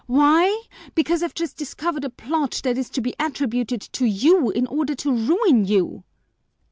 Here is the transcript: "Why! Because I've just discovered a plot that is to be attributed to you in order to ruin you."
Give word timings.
"Why! 0.07 0.63
Because 0.95 1.21
I've 1.21 1.35
just 1.35 1.57
discovered 1.57 2.03
a 2.03 2.09
plot 2.09 2.61
that 2.63 2.75
is 2.75 2.89
to 2.89 3.01
be 3.01 3.13
attributed 3.19 3.81
to 3.93 4.07
you 4.07 4.49
in 4.49 4.65
order 4.65 4.95
to 4.95 5.13
ruin 5.13 5.63
you." 5.65 6.03